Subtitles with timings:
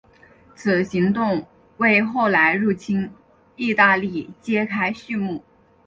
[0.55, 1.45] 此行动
[1.77, 3.07] 为后来入侵
[3.55, 5.43] 义大利揭开续幕。